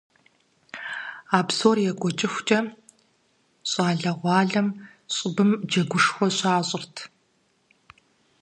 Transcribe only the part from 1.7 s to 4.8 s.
екӀуэкӀыхукӀэ, щӀалэгъуалэм